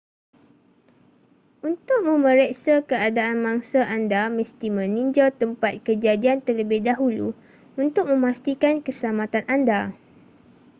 [1.69, 7.27] untuk memeriksa keadaan mangsa anda mesti meninjau tempat kejadian terlebih dahulu
[7.83, 9.81] untuk memastikan keselamatan anda